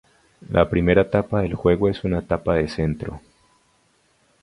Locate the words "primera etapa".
0.67-1.41